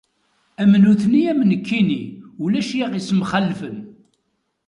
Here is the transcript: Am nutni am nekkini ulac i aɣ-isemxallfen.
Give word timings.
Am 0.61 0.71
nutni 0.83 1.23
am 1.31 1.39
nekkini 1.49 2.01
ulac 2.43 2.69
i 2.77 2.79
aɣ-isemxallfen. 2.85 3.77